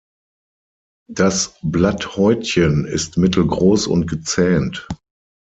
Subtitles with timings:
[1.11, 4.87] Das Blatthäutchen ist mittelgroß und gezähnt.